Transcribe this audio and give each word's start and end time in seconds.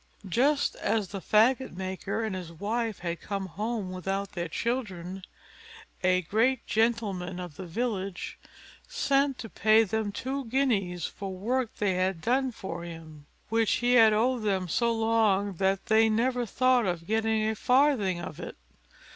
Just 0.27 0.75
as 0.77 1.09
the 1.09 1.21
faggot 1.21 1.73
maker 1.77 2.23
and 2.23 2.33
his 2.33 2.51
wife 2.51 2.97
had 2.97 3.21
come 3.21 3.45
home 3.45 3.91
without 3.91 4.31
their 4.31 4.47
children, 4.47 5.23
a 6.03 6.23
great 6.23 6.65
gentleman 6.65 7.39
of 7.39 7.55
the 7.55 7.67
village 7.67 8.39
sent 8.87 9.37
to 9.37 9.47
pay 9.47 9.83
them 9.83 10.11
two 10.11 10.45
guineas, 10.45 11.05
for 11.05 11.37
work 11.37 11.75
they 11.77 11.93
had 11.93 12.19
done 12.19 12.51
for 12.51 12.81
him, 12.81 13.27
which 13.49 13.73
he 13.73 13.93
had 13.93 14.11
owed 14.11 14.41
them 14.41 14.67
so 14.67 14.91
long 14.91 15.53
that 15.57 15.85
they 15.85 16.09
never 16.09 16.47
thought 16.47 16.87
of 16.87 17.05
getting 17.05 17.47
a 17.47 17.53
farthing 17.53 18.19
of 18.19 18.39
it. 18.39 18.57